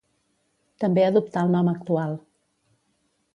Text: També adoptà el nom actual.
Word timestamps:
També 0.83 1.03
adoptà 1.09 1.43
el 1.49 1.53
nom 1.57 1.69
actual. 1.75 2.17